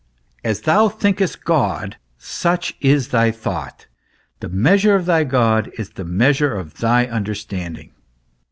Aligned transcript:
As 0.43 0.61
thou 0.61 0.87
thiiikest 0.87 1.43
God, 1.43 1.97
such 2.17 2.75
is 2.81 3.09
thy 3.09 3.29
thought; 3.29 3.85
the 4.39 4.49
measure 4.49 4.95
of 4.95 5.05
thy 5.05 5.23
God 5.23 5.69
is 5.77 5.91
the 5.91 6.03
measure 6.03 6.55
of 6.55 6.79
thy 6.79 7.05
understanding. 7.05 7.91